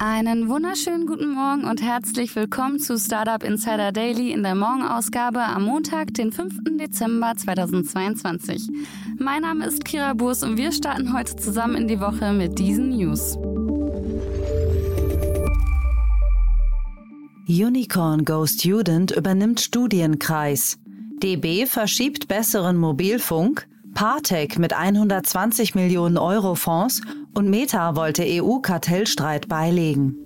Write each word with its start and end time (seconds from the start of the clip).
Einen 0.00 0.48
wunderschönen 0.48 1.08
guten 1.08 1.34
Morgen 1.34 1.64
und 1.64 1.82
herzlich 1.82 2.36
willkommen 2.36 2.78
zu 2.78 2.96
Startup 3.00 3.42
Insider 3.42 3.90
Daily 3.90 4.30
in 4.30 4.44
der 4.44 4.54
Morgenausgabe 4.54 5.40
am 5.42 5.64
Montag, 5.64 6.14
den 6.14 6.30
5. 6.30 6.78
Dezember 6.78 7.34
2022. 7.36 8.68
Mein 9.18 9.42
Name 9.42 9.66
ist 9.66 9.84
Kira 9.84 10.14
Burs 10.14 10.44
und 10.44 10.56
wir 10.56 10.70
starten 10.70 11.12
heute 11.12 11.34
zusammen 11.34 11.74
in 11.74 11.88
die 11.88 11.98
Woche 11.98 12.32
mit 12.32 12.60
diesen 12.60 12.90
News. 12.90 13.36
Unicorn 17.48 18.24
Go 18.24 18.46
Student 18.46 19.10
übernimmt 19.10 19.60
Studienkreis. 19.60 20.78
DB 21.20 21.66
verschiebt 21.66 22.28
besseren 22.28 22.76
Mobilfunk. 22.76 23.66
Partec 23.94 24.60
mit 24.60 24.74
120 24.74 25.74
Millionen 25.74 26.18
Euro 26.18 26.54
Fonds 26.54 27.00
und 27.34 27.50
Meta 27.50 27.96
wollte 27.96 28.24
EU-Kartellstreit 28.26 29.48
beilegen. 29.48 30.16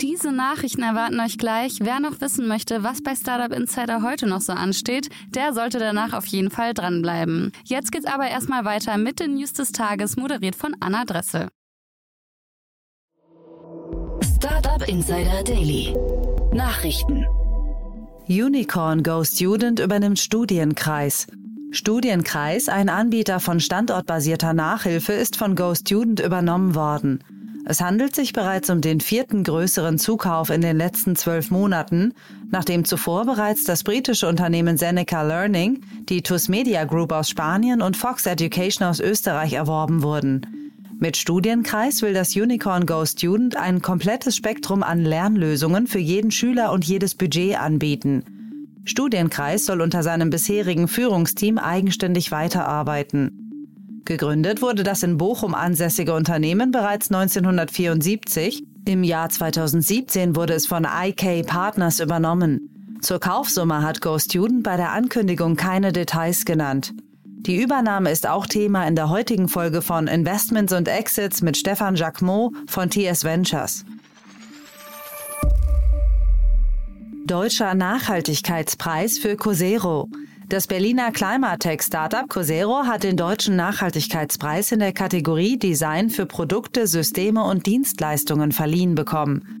Diese 0.00 0.30
Nachrichten 0.30 0.82
erwarten 0.82 1.18
euch 1.18 1.38
gleich. 1.38 1.78
Wer 1.80 1.98
noch 1.98 2.20
wissen 2.20 2.46
möchte, 2.46 2.84
was 2.84 3.02
bei 3.02 3.16
Startup 3.16 3.56
Insider 3.56 4.02
heute 4.02 4.26
noch 4.26 4.40
so 4.40 4.52
ansteht, 4.52 5.08
der 5.28 5.52
sollte 5.52 5.78
danach 5.78 6.12
auf 6.12 6.26
jeden 6.26 6.50
Fall 6.50 6.72
dranbleiben. 6.72 7.52
Jetzt 7.64 7.90
geht's 7.90 8.06
aber 8.06 8.28
erstmal 8.28 8.64
weiter 8.64 8.96
mit 8.96 9.18
den 9.18 9.34
News 9.34 9.52
des 9.52 9.72
Tages, 9.72 10.16
moderiert 10.16 10.54
von 10.54 10.76
Anna 10.78 11.04
Dressel. 11.04 11.48
Startup 14.22 14.86
Insider 14.88 15.42
Daily. 15.42 15.96
Nachrichten. 16.52 17.26
Unicorn 18.28 19.02
Go 19.02 19.24
Student 19.24 19.80
übernimmt 19.80 20.18
Studienkreis. 20.18 21.26
Studienkreis, 21.70 22.68
ein 22.68 22.88
Anbieter 22.88 23.40
von 23.40 23.60
standortbasierter 23.60 24.54
Nachhilfe, 24.54 25.12
ist 25.12 25.36
von 25.36 25.54
GoStudent 25.54 26.20
übernommen 26.20 26.74
worden. 26.74 27.22
Es 27.66 27.82
handelt 27.82 28.14
sich 28.14 28.32
bereits 28.32 28.70
um 28.70 28.80
den 28.80 29.00
vierten 29.00 29.44
größeren 29.44 29.98
Zukauf 29.98 30.48
in 30.48 30.62
den 30.62 30.78
letzten 30.78 31.16
zwölf 31.16 31.50
Monaten, 31.50 32.14
nachdem 32.50 32.86
zuvor 32.86 33.26
bereits 33.26 33.64
das 33.64 33.84
britische 33.84 34.26
Unternehmen 34.26 34.78
Seneca 34.78 35.20
Learning, 35.22 35.82
die 36.08 36.22
TUS 36.22 36.48
Media 36.48 36.84
Group 36.84 37.12
aus 37.12 37.28
Spanien 37.28 37.82
und 37.82 37.98
Fox 37.98 38.24
Education 38.24 38.88
aus 38.88 39.00
Österreich 39.00 39.52
erworben 39.52 40.02
wurden. 40.02 40.46
Mit 40.98 41.18
Studienkreis 41.18 42.00
will 42.00 42.14
das 42.14 42.34
Unicorn 42.34 42.86
Go 42.86 43.04
Student 43.04 43.56
ein 43.56 43.82
komplettes 43.82 44.34
Spektrum 44.34 44.82
an 44.82 45.04
Lernlösungen 45.04 45.86
für 45.86 46.00
jeden 46.00 46.30
Schüler 46.30 46.72
und 46.72 46.86
jedes 46.86 47.14
Budget 47.14 47.60
anbieten. 47.60 48.37
Studienkreis 48.88 49.66
soll 49.66 49.80
unter 49.80 50.02
seinem 50.02 50.30
bisherigen 50.30 50.88
Führungsteam 50.88 51.58
eigenständig 51.58 52.30
weiterarbeiten. 52.30 54.02
Gegründet 54.04 54.62
wurde 54.62 54.84
das 54.84 55.02
in 55.02 55.18
Bochum 55.18 55.54
ansässige 55.54 56.14
Unternehmen 56.14 56.70
bereits 56.70 57.10
1974. 57.10 58.62
Im 58.86 59.04
Jahr 59.04 59.28
2017 59.28 60.34
wurde 60.34 60.54
es 60.54 60.66
von 60.66 60.86
IK 60.86 61.46
Partners 61.46 62.00
übernommen. 62.00 62.98
Zur 63.02 63.20
Kaufsumme 63.20 63.82
hat 63.82 64.00
GoStudent 64.00 64.62
bei 64.62 64.76
der 64.76 64.92
Ankündigung 64.92 65.56
keine 65.56 65.92
Details 65.92 66.46
genannt. 66.46 66.94
Die 67.24 67.62
Übernahme 67.62 68.10
ist 68.10 68.26
auch 68.26 68.46
Thema 68.46 68.86
in 68.88 68.96
der 68.96 69.10
heutigen 69.10 69.48
Folge 69.48 69.82
von 69.82 70.08
Investments 70.08 70.72
und 70.72 70.88
Exits 70.88 71.42
mit 71.42 71.56
Stefan 71.56 71.94
Jacquemot 71.94 72.52
von 72.66 72.90
TS 72.90 73.24
Ventures. 73.24 73.84
Deutscher 77.26 77.74
Nachhaltigkeitspreis 77.74 79.18
für 79.18 79.36
Cosero. 79.36 80.08
Das 80.48 80.66
Berliner 80.66 81.10
Climatech-Startup 81.10 82.28
Cosero 82.28 82.84
hat 82.84 83.02
den 83.02 83.16
Deutschen 83.16 83.56
Nachhaltigkeitspreis 83.56 84.72
in 84.72 84.78
der 84.78 84.92
Kategorie 84.92 85.58
Design 85.58 86.10
für 86.10 86.26
Produkte, 86.26 86.86
Systeme 86.86 87.44
und 87.44 87.66
Dienstleistungen 87.66 88.52
verliehen 88.52 88.94
bekommen. 88.94 89.60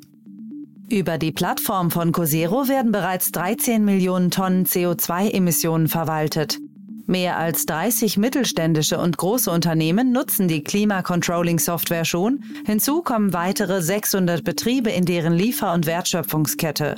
Über 0.88 1.18
die 1.18 1.32
Plattform 1.32 1.90
von 1.90 2.12
Cosero 2.12 2.68
werden 2.68 2.92
bereits 2.92 3.32
13 3.32 3.84
Millionen 3.84 4.30
Tonnen 4.30 4.64
CO2-Emissionen 4.64 5.88
verwaltet. 5.88 6.58
Mehr 7.06 7.38
als 7.38 7.64
30 7.66 8.18
mittelständische 8.18 8.98
und 8.98 9.16
große 9.16 9.50
Unternehmen 9.50 10.12
nutzen 10.12 10.46
die 10.46 10.62
Klima-Controlling-Software 10.62 12.04
schon. 12.04 12.44
Hinzu 12.66 13.02
kommen 13.02 13.32
weitere 13.32 13.80
600 13.80 14.44
Betriebe 14.44 14.90
in 14.90 15.06
deren 15.06 15.32
Liefer- 15.32 15.72
und 15.72 15.86
Wertschöpfungskette. 15.86 16.96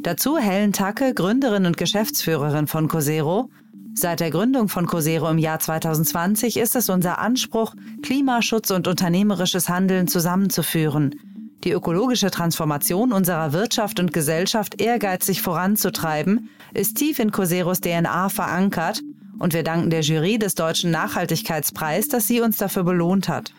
Dazu 0.00 0.38
Helen 0.38 0.72
Tacke, 0.72 1.12
Gründerin 1.12 1.66
und 1.66 1.76
Geschäftsführerin 1.76 2.66
von 2.66 2.86
Cosero. 2.86 3.50
Seit 3.94 4.20
der 4.20 4.30
Gründung 4.30 4.68
von 4.68 4.86
Cosero 4.86 5.28
im 5.28 5.38
Jahr 5.38 5.58
2020 5.58 6.56
ist 6.56 6.76
es 6.76 6.88
unser 6.88 7.18
Anspruch, 7.18 7.74
Klimaschutz 8.02 8.70
und 8.70 8.86
unternehmerisches 8.86 9.68
Handeln 9.68 10.06
zusammenzuführen, 10.06 11.16
die 11.64 11.72
ökologische 11.72 12.30
Transformation 12.30 13.12
unserer 13.12 13.52
Wirtschaft 13.52 13.98
und 13.98 14.12
Gesellschaft 14.12 14.80
ehrgeizig 14.80 15.42
voranzutreiben, 15.42 16.48
ist 16.72 16.96
tief 16.96 17.18
in 17.18 17.32
Coseros 17.32 17.80
DNA 17.80 18.28
verankert 18.28 19.02
und 19.40 19.52
wir 19.52 19.64
danken 19.64 19.90
der 19.90 20.02
Jury 20.02 20.38
des 20.38 20.54
Deutschen 20.54 20.92
Nachhaltigkeitspreis, 20.92 22.06
dass 22.06 22.28
sie 22.28 22.40
uns 22.40 22.58
dafür 22.58 22.84
belohnt 22.84 23.28
hat. 23.28 23.52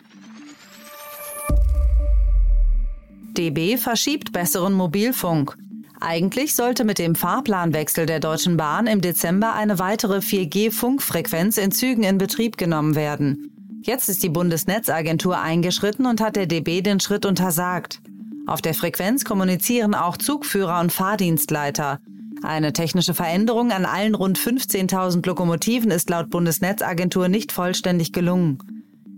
DB 3.36 3.76
verschiebt 3.76 4.32
besseren 4.32 4.72
Mobilfunk. 4.72 5.56
Eigentlich 6.02 6.54
sollte 6.54 6.84
mit 6.84 6.98
dem 6.98 7.14
Fahrplanwechsel 7.14 8.06
der 8.06 8.20
Deutschen 8.20 8.56
Bahn 8.56 8.86
im 8.86 9.02
Dezember 9.02 9.52
eine 9.52 9.78
weitere 9.78 10.18
4G-Funkfrequenz 10.18 11.58
in 11.58 11.72
Zügen 11.72 12.04
in 12.04 12.16
Betrieb 12.16 12.56
genommen 12.56 12.94
werden. 12.94 13.50
Jetzt 13.82 14.08
ist 14.08 14.22
die 14.22 14.30
Bundesnetzagentur 14.30 15.38
eingeschritten 15.38 16.06
und 16.06 16.22
hat 16.22 16.36
der 16.36 16.46
DB 16.46 16.80
den 16.80 17.00
Schritt 17.00 17.26
untersagt. 17.26 18.00
Auf 18.46 18.62
der 18.62 18.72
Frequenz 18.72 19.24
kommunizieren 19.24 19.94
auch 19.94 20.16
Zugführer 20.16 20.80
und 20.80 20.90
Fahrdienstleiter. 20.90 22.00
Eine 22.42 22.72
technische 22.72 23.12
Veränderung 23.12 23.70
an 23.70 23.84
allen 23.84 24.14
rund 24.14 24.38
15.000 24.38 25.26
Lokomotiven 25.26 25.90
ist 25.90 26.08
laut 26.08 26.30
Bundesnetzagentur 26.30 27.28
nicht 27.28 27.52
vollständig 27.52 28.14
gelungen. 28.14 28.58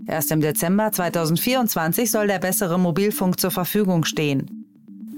Erst 0.09 0.33
im 0.33 0.41
Dezember 0.41 0.91
2024 0.91 2.11
soll 2.11 2.27
der 2.27 2.41
bessere 2.41 2.79
Mobilfunk 2.79 3.39
zur 3.39 3.53
Verfügung 3.53 4.05
stehen. 4.05 4.62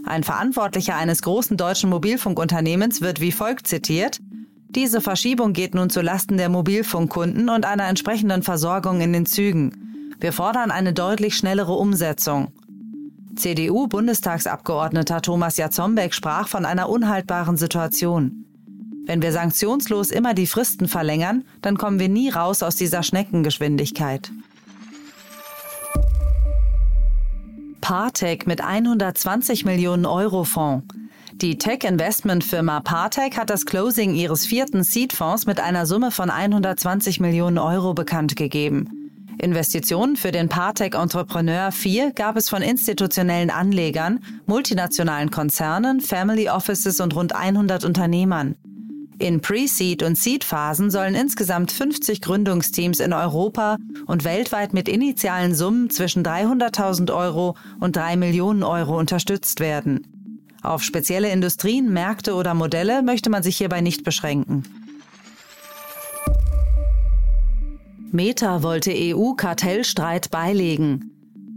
Ein 0.07 0.23
Verantwortlicher 0.23 0.97
eines 0.97 1.23
großen 1.23 1.57
deutschen 1.57 1.89
Mobilfunkunternehmens 1.91 3.01
wird 3.01 3.21
wie 3.21 3.33
folgt 3.33 3.67
zitiert. 3.67 4.19
Diese 4.69 5.01
Verschiebung 5.01 5.53
geht 5.53 5.75
nun 5.75 5.89
zu 5.89 6.03
Lasten 6.03 6.37
der 6.37 6.49
Mobilfunkkunden 6.49 7.49
und 7.49 7.65
einer 7.65 7.89
entsprechenden 7.89 8.43
Versorgung 8.43 9.01
in 9.01 9.13
den 9.13 9.25
Zügen. 9.25 10.17
Wir 10.21 10.33
fordern 10.33 10.71
eine 10.71 10.93
deutlich 10.93 11.37
schnellere 11.37 11.73
Umsetzung. 11.73 12.53
CDU-Bundestagsabgeordneter 13.37 15.23
Thomas 15.23 15.57
Jatzombeck 15.57 16.15
sprach 16.15 16.49
von 16.49 16.65
einer 16.65 16.89
unhaltbaren 16.89 17.57
Situation. 17.57 18.45
Wenn 19.07 19.23
wir 19.23 19.33
sanktionslos 19.33 20.11
immer 20.11 20.35
die 20.35 20.47
Fristen 20.47 20.89
verlängern, 20.89 21.45
dann 21.63 21.77
kommen 21.77 21.99
wir 21.99 22.09
nie 22.09 22.31
raus 22.31 22.63
aus 22.63 22.77
dieser 22.77 23.03
Schneckengeschwindigkeit. 23.03 24.33
Partec 27.85 28.47
mit 28.47 28.63
120 28.63 29.67
Millionen 29.67 30.07
Euro 30.07 30.45
Fonds. 30.45 30.87
Die 31.35 31.59
Tech-Investment-Firma 31.59 32.81
Partec 32.81 33.37
hat 33.37 33.51
das 33.51 33.67
Closing 33.67 34.15
ihres 34.15 34.47
vierten 34.47 34.83
Seed-Fonds 34.83 35.45
mit 35.45 35.61
einer 35.61 35.85
Summe 35.85 36.11
von 36.11 36.31
120 36.31 37.21
Millionen 37.21 37.59
Euro 37.59 37.93
bekannt 37.93 38.37
gegeben. 38.37 39.11
Investitionen 39.39 40.17
für 40.17 40.33
den 40.33 40.49
Partec 40.49 40.95
Entrepreneur 40.95 41.71
4 41.73 42.13
gab 42.13 42.39
es 42.39 42.49
von 42.49 42.63
institutionellen 42.63 43.51
Anlegern, 43.51 44.21
multinationalen 44.47 45.31
Konzernen, 45.31 46.01
Family 46.01 46.49
Offices 46.49 47.01
und 47.01 47.15
rund 47.15 47.35
100 47.35 47.85
Unternehmern. 47.85 48.55
In 49.19 49.41
Pre-Seed 49.41 50.03
und 50.03 50.19
Seed-Phasen 50.19 50.91
sollen 50.91 51.15
insgesamt 51.15 51.71
50 51.71 52.21
Gründungsteams 52.21 53.01
in 53.01 53.13
Europa 53.13 53.77
und 54.07 54.25
weltweit 54.25 54.75
mit 54.75 54.89
initialen 54.89 55.55
Summen 55.55 55.89
zwischen 55.91 56.25
300.000 56.25 57.15
Euro 57.15 57.57
und 57.81 57.97
3 57.97 58.17
Millionen 58.17 58.65
Euro 58.65 58.99
unterstützt 58.99 59.61
werden. 59.61 60.07
Auf 60.63 60.83
spezielle 60.83 61.31
Industrien, 61.31 61.93
Märkte 61.93 62.35
oder 62.35 62.55
Modelle 62.55 63.03
möchte 63.03 63.31
man 63.31 63.43
sich 63.43 63.57
hierbei 63.59 63.83
nicht 63.83 64.03
beschränken. 64.03 64.65
Meta 68.11 68.63
wollte 68.63 68.93
EU-Kartellstreit 68.95 70.31
beilegen. 70.31 71.14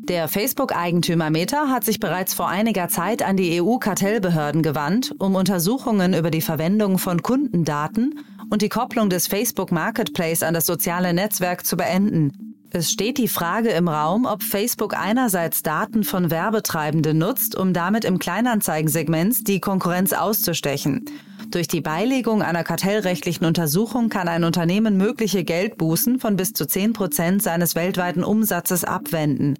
Der 0.07 0.29
Facebook-Eigentümer 0.29 1.29
Meta 1.29 1.67
hat 1.67 1.83
sich 1.83 1.99
bereits 1.99 2.33
vor 2.33 2.47
einiger 2.47 2.87
Zeit 2.87 3.21
an 3.21 3.35
die 3.35 3.61
EU-Kartellbehörden 3.61 4.63
gewandt, 4.63 5.13
um 5.19 5.35
Untersuchungen 5.35 6.13
über 6.13 6.31
die 6.31 6.39
Verwendung 6.39 6.97
von 6.97 7.21
Kundendaten 7.21 8.19
und 8.49 8.61
die 8.61 8.69
Kopplung 8.69 9.09
des 9.09 9.27
Facebook 9.27 9.69
Marketplace 9.69 10.43
an 10.43 10.53
das 10.53 10.65
soziale 10.65 11.13
Netzwerk 11.13 11.65
zu 11.65 11.75
beenden. 11.75 12.55
Es 12.69 12.89
steht 12.89 13.17
die 13.17 13.27
Frage 13.27 13.69
im 13.69 13.89
Raum, 13.89 14.25
ob 14.25 14.43
Facebook 14.43 14.97
einerseits 14.97 15.61
Daten 15.61 16.05
von 16.05 16.31
Werbetreibenden 16.31 17.17
nutzt, 17.17 17.57
um 17.57 17.73
damit 17.73 18.05
im 18.05 18.17
Kleinanzeigensegment 18.17 19.45
die 19.45 19.59
Konkurrenz 19.59 20.13
auszustechen. 20.13 21.03
Durch 21.51 21.67
die 21.67 21.81
Beilegung 21.81 22.41
einer 22.41 22.63
kartellrechtlichen 22.63 23.45
Untersuchung 23.45 24.07
kann 24.07 24.29
ein 24.29 24.45
Unternehmen 24.45 24.95
mögliche 24.95 25.43
Geldbußen 25.43 26.19
von 26.19 26.37
bis 26.37 26.53
zu 26.53 26.65
10 26.65 26.93
Prozent 26.93 27.43
seines 27.43 27.75
weltweiten 27.75 28.23
Umsatzes 28.23 28.85
abwenden. 28.85 29.55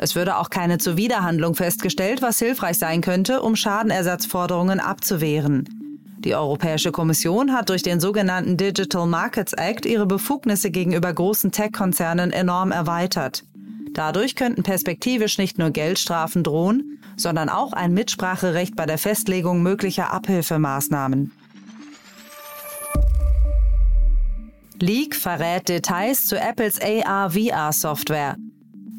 Es 0.00 0.14
würde 0.14 0.38
auch 0.38 0.48
keine 0.48 0.78
Zuwiderhandlung 0.78 1.56
festgestellt, 1.56 2.22
was 2.22 2.38
hilfreich 2.38 2.78
sein 2.78 3.00
könnte, 3.00 3.42
um 3.42 3.56
Schadenersatzforderungen 3.56 4.78
abzuwehren. 4.78 5.68
Die 6.20 6.34
Europäische 6.34 6.92
Kommission 6.92 7.52
hat 7.52 7.68
durch 7.68 7.82
den 7.82 7.98
sogenannten 7.98 8.56
Digital 8.56 9.06
Markets 9.06 9.52
Act 9.52 9.86
ihre 9.86 10.06
Befugnisse 10.06 10.70
gegenüber 10.70 11.12
großen 11.12 11.50
Tech-Konzernen 11.50 12.30
enorm 12.30 12.70
erweitert. 12.70 13.44
Dadurch 13.92 14.36
könnten 14.36 14.62
perspektivisch 14.62 15.36
nicht 15.38 15.58
nur 15.58 15.70
Geldstrafen 15.70 16.44
drohen, 16.44 17.00
sondern 17.16 17.48
auch 17.48 17.72
ein 17.72 17.92
Mitspracherecht 17.92 18.76
bei 18.76 18.86
der 18.86 18.98
Festlegung 18.98 19.62
möglicher 19.62 20.12
Abhilfemaßnahmen. 20.12 21.32
Leak 24.80 25.16
verrät 25.16 25.68
Details 25.68 26.26
zu 26.26 26.38
Apples 26.38 26.80
AR-VR-Software. 26.80 28.36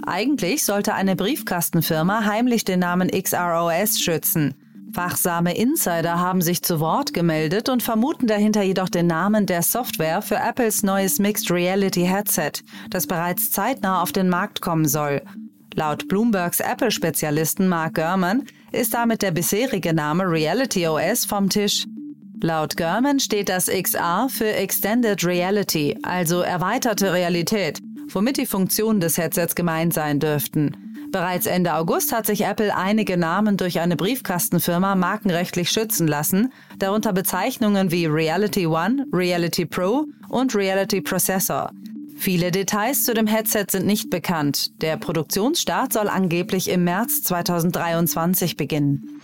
Eigentlich 0.05 0.63
sollte 0.63 0.93
eine 0.93 1.15
Briefkastenfirma 1.15 2.25
heimlich 2.25 2.65
den 2.65 2.79
Namen 2.79 3.09
XROS 3.09 3.99
schützen. 3.99 4.55
Wachsame 4.91 5.55
Insider 5.55 6.19
haben 6.19 6.41
sich 6.41 6.63
zu 6.63 6.79
Wort 6.79 7.13
gemeldet 7.13 7.69
und 7.69 7.83
vermuten 7.83 8.25
dahinter 8.25 8.63
jedoch 8.63 8.89
den 8.89 9.05
Namen 9.05 9.45
der 9.45 9.61
Software 9.61 10.21
für 10.21 10.37
Apples 10.37 10.81
neues 10.81 11.19
Mixed 11.19 11.51
Reality 11.51 12.05
Headset, 12.05 12.63
das 12.89 13.05
bereits 13.05 13.51
zeitnah 13.51 14.01
auf 14.01 14.11
den 14.11 14.29
Markt 14.29 14.61
kommen 14.61 14.87
soll. 14.87 15.21
Laut 15.75 16.07
Bloombergs 16.07 16.59
Apple-Spezialisten 16.59 17.67
Mark 17.67 17.95
Gurman 17.95 18.45
ist 18.71 18.93
damit 18.93 19.21
der 19.21 19.31
bisherige 19.31 19.93
Name 19.93 20.23
Reality 20.23 20.87
OS 20.87 21.25
vom 21.25 21.49
Tisch. 21.49 21.85
Laut 22.41 22.75
Gurman 22.75 23.19
steht 23.19 23.49
das 23.49 23.67
XR 23.67 24.27
für 24.29 24.51
Extended 24.51 25.23
Reality, 25.23 25.97
also 26.03 26.41
erweiterte 26.41 27.13
Realität, 27.13 27.79
womit 28.11 28.37
die 28.37 28.45
Funktionen 28.45 28.99
des 28.99 29.17
Headsets 29.17 29.55
gemeint 29.55 29.93
sein 29.93 30.19
dürften. 30.19 30.89
Bereits 31.11 31.47
Ende 31.47 31.73
August 31.73 32.13
hat 32.13 32.27
sich 32.27 32.45
Apple 32.45 32.75
einige 32.75 33.17
Namen 33.17 33.57
durch 33.57 33.79
eine 33.79 33.95
Briefkastenfirma 33.95 34.95
markenrechtlich 34.95 35.71
schützen 35.71 36.07
lassen, 36.07 36.53
darunter 36.77 37.13
Bezeichnungen 37.13 37.91
wie 37.91 38.05
Reality 38.05 38.67
One, 38.67 39.05
Reality 39.11 39.65
Pro 39.65 40.05
und 40.29 40.55
Reality 40.55 41.01
Processor. 41.01 41.71
Viele 42.15 42.51
Details 42.51 43.05
zu 43.05 43.13
dem 43.13 43.27
Headset 43.27 43.65
sind 43.71 43.85
nicht 43.85 44.09
bekannt. 44.09 44.81
Der 44.81 44.97
Produktionsstart 44.97 45.93
soll 45.93 46.09
angeblich 46.09 46.69
im 46.69 46.83
März 46.83 47.23
2023 47.23 48.57
beginnen. 48.57 49.21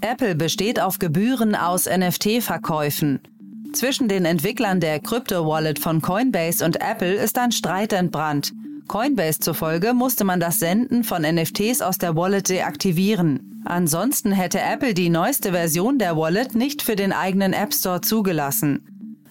Apple 0.00 0.34
besteht 0.34 0.80
auf 0.80 0.98
Gebühren 0.98 1.54
aus 1.54 1.86
NFT-Verkäufen. 1.86 3.20
Zwischen 3.72 4.08
den 4.08 4.24
Entwicklern 4.24 4.80
der 4.80 5.00
Crypto-Wallet 5.00 5.78
von 5.78 6.02
Coinbase 6.02 6.64
und 6.64 6.80
Apple 6.80 7.14
ist 7.14 7.38
ein 7.38 7.52
Streit 7.52 7.92
entbrannt. 7.92 8.52
Coinbase 8.86 9.40
zufolge 9.40 9.94
musste 9.94 10.24
man 10.24 10.40
das 10.40 10.58
Senden 10.58 11.04
von 11.04 11.22
NFTs 11.22 11.80
aus 11.80 11.96
der 11.96 12.14
Wallet 12.14 12.48
deaktivieren. 12.48 13.62
Ansonsten 13.64 14.32
hätte 14.32 14.60
Apple 14.60 14.92
die 14.92 15.08
neueste 15.08 15.52
Version 15.52 15.98
der 15.98 16.16
Wallet 16.16 16.54
nicht 16.54 16.82
für 16.82 16.96
den 16.96 17.12
eigenen 17.12 17.52
App 17.52 17.72
Store 17.72 18.00
zugelassen. 18.00 18.84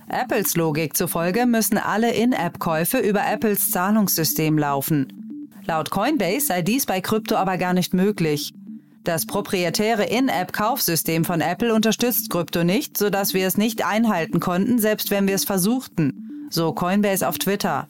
Apples 0.08 0.56
Logik 0.56 0.98
zufolge 0.98 1.46
müssen 1.46 1.78
alle 1.78 2.12
In-App-Käufe 2.12 2.98
über 2.98 3.22
Apples 3.26 3.70
Zahlungssystem 3.70 4.58
laufen. 4.58 5.08
Laut 5.66 5.92
Coinbase 5.92 6.48
sei 6.48 6.62
dies 6.62 6.86
bei 6.86 7.00
Krypto 7.00 7.36
aber 7.36 7.58
gar 7.58 7.74
nicht 7.74 7.94
möglich. 7.94 8.54
Das 9.04 9.26
proprietäre 9.26 10.06
In-App-Kaufsystem 10.06 11.26
von 11.26 11.42
Apple 11.42 11.74
unterstützt 11.74 12.30
Krypto 12.30 12.64
nicht, 12.64 12.98
sodass 12.98 13.34
wir 13.34 13.48
es 13.48 13.58
nicht 13.58 13.84
einhalten 13.84 14.40
konnten, 14.40 14.78
selbst 14.78 15.10
wenn 15.10 15.28
wir 15.28 15.36
es 15.36 15.44
versuchten, 15.44 16.48
so 16.52 16.72
Coinbase 16.72 17.28
auf 17.28 17.40
Twitter. 17.40 17.88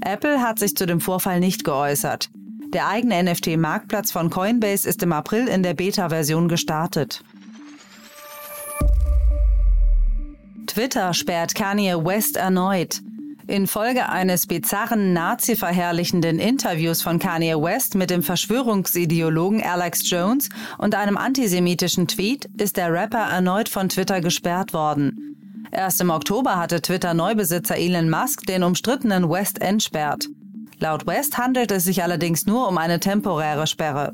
Apple 0.00 0.40
hat 0.40 0.58
sich 0.58 0.74
zu 0.74 0.86
dem 0.86 1.00
Vorfall 1.00 1.38
nicht 1.38 1.64
geäußert. 1.64 2.30
Der 2.72 2.88
eigene 2.88 3.22
NFT-Marktplatz 3.22 4.10
von 4.10 4.30
Coinbase 4.30 4.88
ist 4.88 5.02
im 5.02 5.12
April 5.12 5.48
in 5.48 5.62
der 5.62 5.74
Beta-Version 5.74 6.48
gestartet. 6.48 7.22
Twitter 10.66 11.12
sperrt 11.12 11.54
Kanye 11.54 12.02
West 12.02 12.38
erneut. 12.38 13.02
Infolge 13.46 14.08
eines 14.08 14.46
bizarren 14.46 15.12
Nazi-verherrlichenden 15.12 16.38
Interviews 16.38 17.02
von 17.02 17.18
Kanye 17.18 17.60
West 17.60 17.94
mit 17.96 18.10
dem 18.10 18.22
Verschwörungsideologen 18.22 19.62
Alex 19.62 20.08
Jones 20.08 20.48
und 20.78 20.94
einem 20.94 21.16
antisemitischen 21.16 22.06
Tweet 22.06 22.48
ist 22.56 22.76
der 22.76 22.92
Rapper 22.92 23.18
erneut 23.30 23.68
von 23.68 23.88
Twitter 23.88 24.20
gesperrt 24.20 24.72
worden. 24.72 25.66
Erst 25.72 26.00
im 26.00 26.10
Oktober 26.10 26.56
hatte 26.56 26.82
Twitter-Neubesitzer 26.82 27.76
Elon 27.76 28.10
Musk 28.10 28.46
den 28.46 28.62
umstrittenen 28.62 29.28
West 29.28 29.60
entsperrt. 29.60 30.28
Laut 30.78 31.06
West 31.06 31.38
handelt 31.38 31.72
es 31.72 31.84
sich 31.84 32.02
allerdings 32.02 32.46
nur 32.46 32.68
um 32.68 32.78
eine 32.78 33.00
temporäre 33.00 33.66
Sperre. 33.66 34.12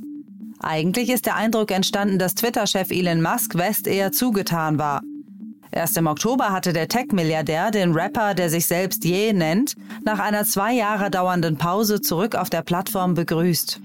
Eigentlich 0.60 1.10
ist 1.10 1.26
der 1.26 1.36
Eindruck 1.36 1.70
entstanden, 1.70 2.18
dass 2.18 2.34
Twitter-Chef 2.34 2.90
Elon 2.90 3.22
Musk 3.22 3.56
West 3.56 3.86
eher 3.86 4.12
zugetan 4.12 4.78
war. 4.78 5.02
Erst 5.70 5.96
im 5.96 6.06
Oktober 6.06 6.50
hatte 6.50 6.72
der 6.72 6.88
Tech-Milliardär 6.88 7.70
den 7.70 7.92
Rapper, 7.92 8.34
der 8.34 8.50
sich 8.50 8.66
selbst 8.66 9.04
Ye 9.04 9.32
nennt, 9.32 9.74
nach 10.04 10.18
einer 10.18 10.44
zwei 10.44 10.72
Jahre 10.72 11.10
dauernden 11.10 11.56
Pause 11.58 12.00
zurück 12.00 12.34
auf 12.34 12.50
der 12.50 12.62
Plattform 12.62 13.14
begrüßt. 13.14 13.80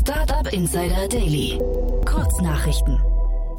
Startup 0.00 0.52
Insider 0.52 1.08
Daily. 1.08 1.58
Kurznachrichten. 2.04 2.98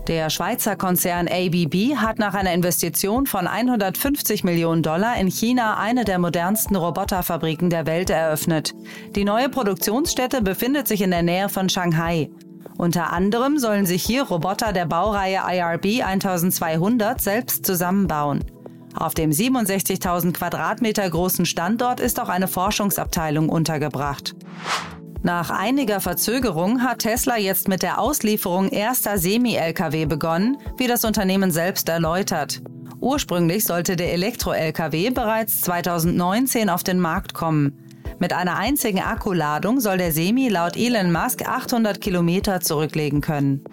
Der 0.08 0.32
Schweizer 0.32 0.76
Konzern 0.76 1.28
ABB 1.28 1.96
hat 1.96 2.18
nach 2.18 2.34
einer 2.34 2.54
Investition 2.54 3.28
von 3.28 3.46
150 3.46 4.44
Millionen 4.44 4.82
Dollar 4.82 5.18
in 5.18 5.28
China 5.28 5.78
eine 5.78 6.06
der 6.06 6.18
modernsten 6.18 6.76
Roboterfabriken 6.76 7.70
der 7.70 7.86
Welt 7.86 8.10
eröffnet. 8.10 8.74
Die 9.16 9.24
neue 9.24 9.50
Produktionsstätte 9.50 10.42
befindet 10.42 10.88
sich 10.88 11.02
in 11.02 11.12
der 11.12 11.22
Nähe 11.22 11.50
von 11.50 11.70
Shanghai. 11.70 12.32
Unter 12.78 13.14
anderem 13.14 13.60
sollen 13.60 13.86
sich 13.86 14.04
hier 14.04 14.24
Roboter 14.24 14.74
der 14.74 14.88
Baureihe 14.88 15.42
IRB 15.48 16.04
1200 16.04 17.22
selbst 17.22 17.64
zusammenbauen. 17.64 18.44
Auf 18.96 19.14
dem 19.14 19.30
67.000 19.30 20.34
Quadratmeter 20.34 21.08
großen 21.08 21.46
Standort 21.46 22.00
ist 22.00 22.20
auch 22.20 22.30
eine 22.30 22.48
Forschungsabteilung 22.48 23.50
untergebracht. 23.50 24.36
Nach 25.24 25.52
einiger 25.52 26.02
Verzögerung 26.02 26.82
hat 26.82 27.00
Tesla 27.00 27.38
jetzt 27.38 27.68
mit 27.68 27.84
der 27.84 28.00
Auslieferung 28.00 28.70
erster 28.70 29.20
Semi-Lkw 29.20 30.06
begonnen, 30.06 30.58
wie 30.78 30.88
das 30.88 31.06
Unternehmen 31.06 31.52
selbst 31.52 31.90
erläutert. 31.90 32.62
Ursprünglich 33.00 33.66
sollte 33.66 33.96
der 33.96 34.14
Elektro-Lkw 34.14 35.12
bereits 35.12 35.62
2019 35.62 36.70
auf 36.70 36.84
den 36.84 37.00
Markt 37.00 37.36
kommen. 37.36 37.78
Mit 38.18 38.34
einer 38.34 38.58
einzigen 38.58 39.00
Akkuladung 39.00 39.80
soll 39.80 39.98
der 39.98 40.12
Semi 40.12 40.50
laut 40.50 40.76
Elon 40.76 41.12
Musk 41.12 41.48
800 41.48 42.02
Kilometer 42.02 42.60
zurücklegen 42.60 43.22
können. 43.22 43.64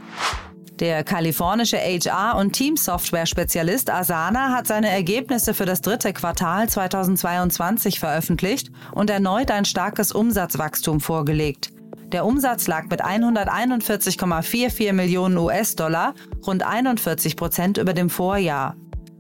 Der 0.81 1.03
kalifornische 1.03 1.77
HR- 1.77 2.39
und 2.39 2.53
Teamsoftware-Spezialist 2.53 3.91
Asana 3.91 4.55
hat 4.55 4.69
seine 4.69 4.89
Ergebnisse 4.89 5.53
für 5.53 5.67
das 5.67 5.81
dritte 5.81 6.13
Quartal 6.13 6.69
2022 6.69 7.99
veröffentlicht 7.99 8.71
und 8.93 9.11
erneut 9.11 9.51
ein 9.51 9.65
starkes 9.65 10.13
Umsatzwachstum 10.13 11.01
vorgelegt. 11.01 11.73
Der 12.13 12.25
Umsatz 12.25 12.69
lag 12.69 12.85
mit 12.91 13.05
141,44 13.05 14.93
Millionen 14.93 15.37
US-Dollar 15.37 16.15
rund 16.47 16.63
41 16.63 17.37
Prozent 17.37 17.79
über 17.79 17.93
dem 17.93 18.09
Vorjahr. 18.09 18.77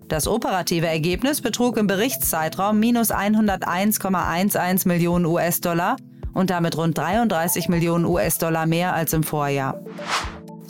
Das 0.06 0.28
operative 0.28 0.86
Ergebnis 0.86 1.40
betrug 1.40 1.76
im 1.76 1.88
Berichtszeitraum 1.88 2.78
minus 2.78 3.10
101,11 3.10 4.86
Millionen 4.86 5.26
US-Dollar 5.26 5.96
und 6.34 6.50
damit 6.50 6.76
rund 6.76 6.96
33 6.96 7.68
Millionen 7.68 8.04
US-Dollar 8.04 8.64
mehr 8.64 8.94
als 8.94 9.12
im 9.12 9.24
Vorjahr. 9.24 9.80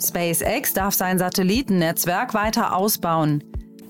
SpaceX 0.01 0.73
darf 0.73 0.93
sein 0.93 1.17
Satellitennetzwerk 1.17 2.33
weiter 2.33 2.75
ausbauen. 2.75 3.43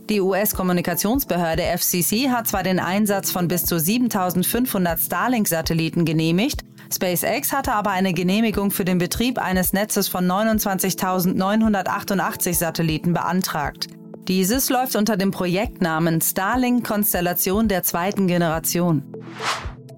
Die 0.10 0.22
US-Kommunikationsbehörde 0.22 1.62
FCC 1.62 2.30
hat 2.30 2.48
zwar 2.48 2.64
den 2.64 2.80
Einsatz 2.80 3.30
von 3.30 3.48
bis 3.48 3.66
zu 3.66 3.80
7500 3.80 5.00
Starlink-Satelliten 5.00 6.04
genehmigt, 6.04 6.64
SpaceX 6.92 7.54
hatte 7.54 7.74
aber 7.74 7.92
eine 7.92 8.14
Genehmigung 8.14 8.72
für 8.72 8.86
den 8.86 8.98
Betrieb 8.98 9.38
eines 9.38 9.74
Netzes 9.74 10.08
von 10.08 10.26
29.988 10.26 12.56
Satelliten 12.56 13.14
beantragt. 13.14 13.86
Dieses 14.28 14.70
läuft 14.70 14.96
unter 14.96 15.16
dem 15.16 15.30
Projektnamen 15.32 16.22
Starlink 16.22 16.88
Konstellation 16.88 17.68
der 17.68 17.84
zweiten 17.84 18.26
Generation. 18.28 19.04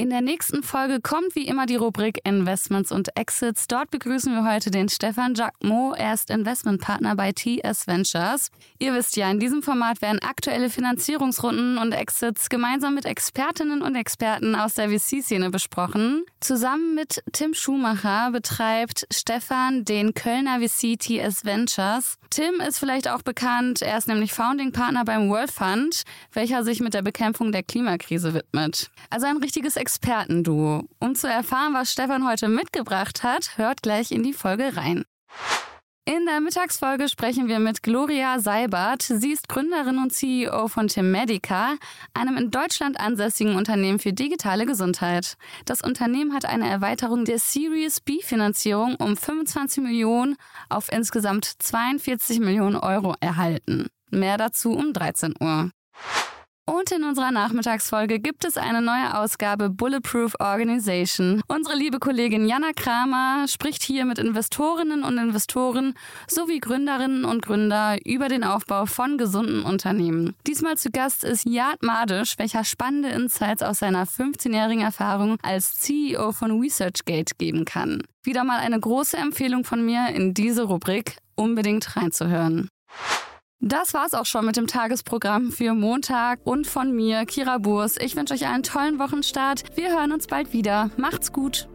In 0.00 0.08
der 0.08 0.22
nächsten 0.22 0.62
Folge 0.62 1.02
kommt 1.02 1.34
wie 1.34 1.46
immer 1.46 1.66
die 1.66 1.76
Rubrik 1.76 2.26
Investments 2.26 2.90
und 2.90 3.14
Exits. 3.18 3.68
Dort 3.68 3.90
begrüßen 3.90 4.32
wir 4.32 4.50
heute 4.50 4.70
den 4.70 4.88
Stefan 4.88 5.34
Jacquemot. 5.34 5.98
Er 5.98 6.14
ist 6.14 6.30
Investmentpartner 6.30 7.16
bei 7.16 7.32
TS 7.32 7.86
Ventures. 7.86 8.50
Ihr 8.78 8.94
wisst 8.94 9.18
ja, 9.18 9.30
in 9.30 9.40
diesem 9.40 9.62
Format 9.62 10.00
werden 10.00 10.18
aktuelle 10.22 10.70
Finanzierungsrunden 10.70 11.76
und 11.76 11.92
Exits 11.92 12.48
gemeinsam 12.48 12.94
mit 12.94 13.04
Expertinnen 13.04 13.82
und 13.82 13.94
Experten 13.94 14.54
aus 14.54 14.72
der 14.72 14.88
VC-Szene 14.88 15.50
besprochen. 15.50 16.24
Zusammen 16.40 16.94
mit 16.94 17.22
Tim 17.32 17.52
Schumacher 17.52 18.30
betreibt 18.30 19.06
Stefan 19.12 19.84
den 19.84 20.14
Kölner 20.14 20.60
VC 20.60 20.98
TS 20.98 21.44
Ventures. 21.44 22.16
Tim 22.30 22.60
ist 22.66 22.78
vielleicht 22.78 23.08
auch 23.08 23.22
bekannt, 23.22 23.82
er 23.82 23.98
ist 23.98 24.08
nämlich 24.08 24.32
Founding 24.32 24.72
Partner 24.72 25.04
beim 25.04 25.28
World 25.28 25.50
Fund, 25.50 26.04
welcher 26.32 26.62
sich 26.62 26.80
mit 26.80 26.94
der 26.94 27.02
Bekämpfung 27.02 27.50
der 27.50 27.64
Klimakrise 27.64 28.32
widmet. 28.32 28.88
Also 29.10 29.26
ein 29.26 29.38
richtiges 29.38 29.76
Expertenduo. 29.90 30.84
Um 31.00 31.16
zu 31.16 31.26
erfahren, 31.26 31.74
was 31.74 31.90
Stefan 31.90 32.24
heute 32.24 32.46
mitgebracht 32.46 33.24
hat, 33.24 33.58
hört 33.58 33.82
gleich 33.82 34.12
in 34.12 34.22
die 34.22 34.32
Folge 34.32 34.76
rein. 34.76 35.04
In 36.04 36.26
der 36.26 36.40
Mittagsfolge 36.40 37.08
sprechen 37.08 37.48
wir 37.48 37.58
mit 37.58 37.82
Gloria 37.82 38.38
Seibert. 38.38 39.02
Sie 39.02 39.32
ist 39.32 39.48
Gründerin 39.48 39.98
und 39.98 40.12
CEO 40.12 40.68
von 40.68 40.86
Medica, 40.96 41.74
einem 42.14 42.36
in 42.36 42.52
Deutschland 42.52 43.00
ansässigen 43.00 43.56
Unternehmen 43.56 43.98
für 43.98 44.12
digitale 44.12 44.64
Gesundheit. 44.64 45.36
Das 45.64 45.80
Unternehmen 45.80 46.34
hat 46.34 46.44
eine 46.44 46.68
Erweiterung 46.68 47.24
der 47.24 47.40
Series 47.40 48.00
B-Finanzierung 48.00 48.94
um 48.94 49.16
25 49.16 49.82
Millionen 49.82 50.36
auf 50.68 50.90
insgesamt 50.92 51.46
42 51.46 52.38
Millionen 52.38 52.76
Euro 52.76 53.16
erhalten. 53.18 53.88
Mehr 54.10 54.36
dazu 54.36 54.70
um 54.70 54.92
13 54.92 55.34
Uhr. 55.40 55.70
Und 56.90 56.96
in 56.96 57.04
unserer 57.04 57.30
Nachmittagsfolge 57.30 58.18
gibt 58.18 58.44
es 58.44 58.56
eine 58.56 58.82
neue 58.82 59.16
Ausgabe 59.16 59.70
Bulletproof 59.70 60.34
Organization. 60.40 61.40
Unsere 61.46 61.76
liebe 61.76 61.98
Kollegin 61.98 62.48
Jana 62.48 62.72
Kramer 62.74 63.46
spricht 63.48 63.82
hier 63.82 64.04
mit 64.04 64.18
Investorinnen 64.18 65.04
und 65.04 65.18
Investoren 65.18 65.94
sowie 66.28 66.58
Gründerinnen 66.58 67.24
und 67.24 67.42
Gründer 67.42 67.98
über 68.04 68.28
den 68.28 68.42
Aufbau 68.44 68.86
von 68.86 69.18
gesunden 69.18 69.62
Unternehmen. 69.62 70.34
Diesmal 70.46 70.76
zu 70.78 70.90
Gast 70.90 71.22
ist 71.22 71.44
Jad 71.46 71.82
Madisch, 71.82 72.38
welcher 72.38 72.64
spannende 72.64 73.10
Insights 73.10 73.62
aus 73.62 73.78
seiner 73.78 74.06
15-jährigen 74.06 74.82
Erfahrung 74.82 75.36
als 75.42 75.74
CEO 75.74 76.32
von 76.32 76.60
ResearchGate 76.60 77.36
geben 77.38 77.64
kann. 77.64 78.02
Wieder 78.24 78.42
mal 78.42 78.58
eine 78.58 78.80
große 78.80 79.16
Empfehlung 79.16 79.64
von 79.64 79.84
mir 79.84 80.08
in 80.08 80.34
diese 80.34 80.64
Rubrik 80.64 81.18
unbedingt 81.36 81.96
reinzuhören. 81.96 82.68
Das 83.62 83.92
war's 83.92 84.14
auch 84.14 84.24
schon 84.24 84.46
mit 84.46 84.56
dem 84.56 84.66
Tagesprogramm 84.66 85.52
für 85.52 85.74
Montag 85.74 86.40
und 86.44 86.66
von 86.66 86.96
mir, 86.96 87.26
Kira 87.26 87.58
Burs. 87.58 87.96
Ich 88.00 88.16
wünsche 88.16 88.32
euch 88.32 88.46
einen 88.46 88.62
tollen 88.62 88.98
Wochenstart. 88.98 89.76
Wir 89.76 89.90
hören 89.90 90.12
uns 90.12 90.26
bald 90.26 90.54
wieder. 90.54 90.90
Macht's 90.96 91.30
gut. 91.30 91.68